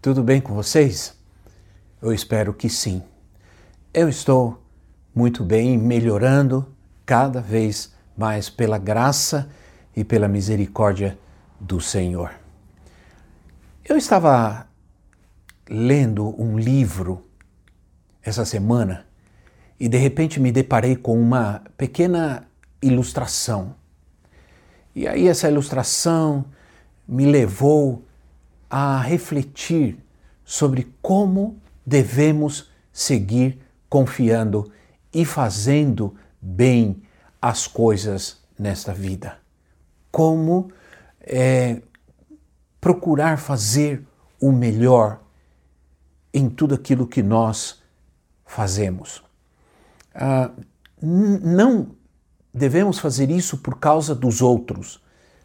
[0.00, 1.12] Tudo bem com vocês?
[2.00, 3.02] Eu espero que sim.
[3.92, 4.62] Eu estou
[5.12, 6.72] muito bem, melhorando
[7.04, 9.50] cada vez mais pela graça
[9.96, 11.18] e pela misericórdia
[11.58, 12.30] do Senhor.
[13.84, 14.68] Eu estava
[15.68, 17.26] lendo um livro
[18.22, 19.04] essa semana
[19.80, 22.46] e de repente me deparei com uma pequena
[22.80, 23.74] ilustração.
[24.94, 26.44] E aí essa ilustração
[27.06, 28.04] me levou
[28.70, 29.98] a refletir
[30.44, 34.70] sobre como devemos seguir confiando
[35.12, 37.02] e fazendo bem
[37.40, 39.38] as coisas nesta vida.
[40.10, 40.70] Como
[41.20, 41.80] é,
[42.80, 44.06] procurar fazer
[44.40, 45.20] o melhor
[46.32, 47.82] em tudo aquilo que nós
[48.44, 49.22] fazemos.
[50.14, 50.50] Ah,
[51.00, 51.94] não
[52.52, 55.02] devemos fazer isso por causa dos outros,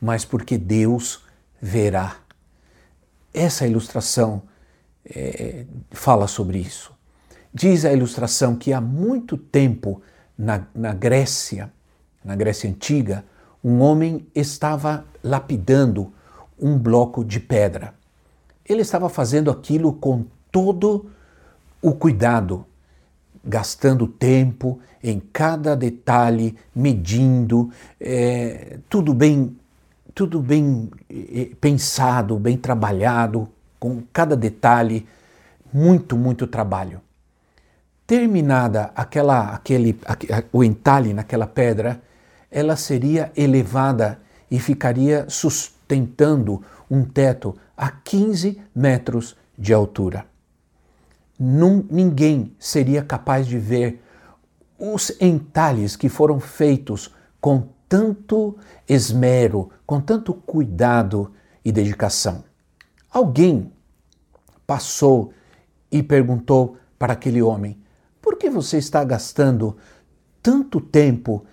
[0.00, 1.22] mas porque Deus
[1.60, 2.23] verá.
[3.34, 4.42] Essa ilustração
[5.04, 6.92] é, fala sobre isso.
[7.52, 10.00] Diz a ilustração que há muito tempo
[10.38, 11.72] na, na Grécia,
[12.24, 13.24] na Grécia Antiga,
[13.62, 16.12] um homem estava lapidando
[16.58, 17.92] um bloco de pedra.
[18.64, 21.10] Ele estava fazendo aquilo com todo
[21.82, 22.64] o cuidado,
[23.44, 29.56] gastando tempo em cada detalhe, medindo, é, tudo bem
[30.14, 33.48] tudo bem eh, pensado, bem trabalhado,
[33.80, 35.06] com cada detalhe,
[35.72, 37.00] muito, muito trabalho.
[38.06, 39.98] Terminada aquela, aquele,
[40.52, 42.00] o entalhe naquela pedra,
[42.50, 44.20] ela seria elevada
[44.50, 50.26] e ficaria sustentando um teto a 15 metros de altura.
[51.38, 54.00] Num, ninguém seria capaz de ver
[54.78, 58.56] os entalhes que foram feitos com tanto
[58.88, 61.32] esmero, com tanto cuidado
[61.64, 62.44] e dedicação.
[63.10, 63.72] Alguém
[64.66, 65.32] passou
[65.90, 67.78] e perguntou para aquele homem:
[68.20, 69.76] por que você está gastando
[70.42, 71.44] tanto tempo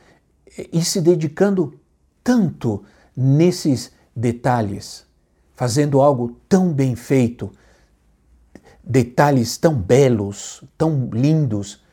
[0.72, 1.80] e se dedicando
[2.24, 2.84] tanto
[3.16, 5.06] nesses detalhes,
[5.53, 7.52] fazendo algo tão bem feito,
[8.84, 11.84] detalhes tão belos, tão lindos?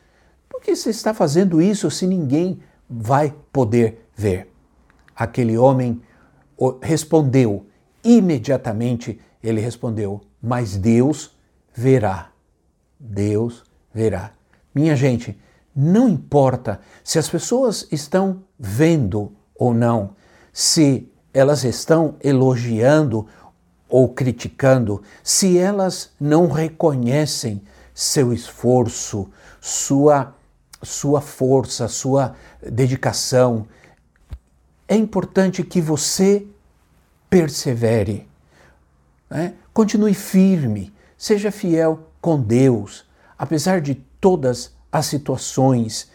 [0.49, 4.52] Por que você está fazendo isso se ninguém vai poder ver.
[5.14, 6.02] Aquele homem
[6.82, 7.66] respondeu,
[8.02, 11.36] imediatamente ele respondeu: Mas Deus
[11.72, 12.32] verá.
[12.98, 13.62] Deus
[13.94, 14.32] verá.
[14.74, 15.38] Minha gente,
[15.74, 20.16] não importa se as pessoas estão vendo ou não,
[20.52, 23.26] se elas estão elogiando
[23.88, 27.62] ou criticando, se elas não reconhecem
[27.94, 29.30] seu esforço,
[29.60, 30.34] sua,
[30.82, 33.66] sua força, sua dedicação,
[34.88, 36.47] é importante que você
[37.28, 38.26] persevere,
[39.28, 39.54] né?
[39.72, 43.04] continue firme, seja fiel com Deus,
[43.38, 46.10] apesar de todas as situações,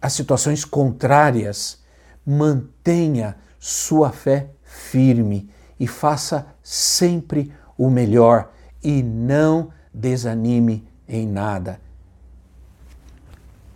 [0.00, 1.78] as situações contrárias,
[2.24, 8.50] mantenha sua fé firme e faça sempre o melhor
[8.82, 11.78] e não desanime em nada.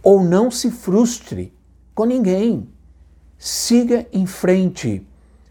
[0.03, 1.53] Ou não se frustre
[1.95, 2.69] com ninguém.
[3.45, 5.05] Siga em frente,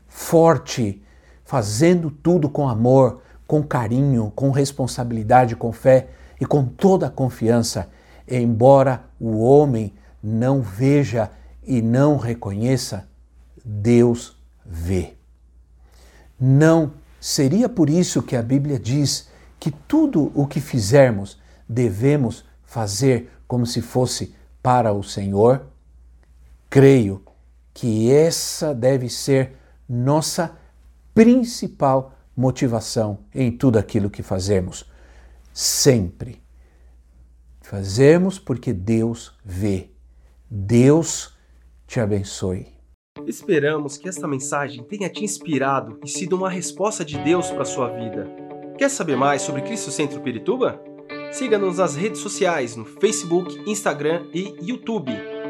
[0.07, 1.03] forte,
[1.44, 6.07] fazendo tudo com amor, com carinho, com responsabilidade, com fé
[6.40, 7.90] e com toda a confiança,
[8.25, 9.94] embora o homem
[10.24, 11.31] não veja
[11.62, 13.09] e não reconheça,
[13.66, 15.16] Deus vê.
[16.40, 19.27] Não seria por isso que a Bíblia diz
[19.60, 21.38] que tudo o que fizermos
[21.68, 24.33] devemos fazer como se fosse
[24.63, 25.65] para o Senhor?
[26.69, 27.21] Creio
[27.73, 29.56] que essa deve ser
[29.88, 30.57] nossa
[31.13, 34.89] principal motivação em tudo aquilo que fazemos.
[35.53, 36.41] Sempre.
[37.62, 39.89] Fazemos porque Deus vê.
[40.50, 41.33] Deus
[41.88, 42.68] te abençoe.
[43.25, 47.65] Esperamos que esta mensagem tenha te inspirado e sido uma resposta de Deus para a
[47.65, 48.27] sua vida.
[48.77, 50.81] Quer saber mais sobre Cristo Centro Pirituba?
[51.31, 55.31] Siga-nos nas redes sociais no Facebook, Instagram e YouTube